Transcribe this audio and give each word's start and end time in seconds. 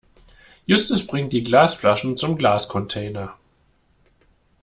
Justus 0.65 1.05
bringt 1.05 1.31
die 1.31 1.43
Glasflaschen 1.43 2.17
zum 2.17 2.35
Glascontainer. 2.35 3.37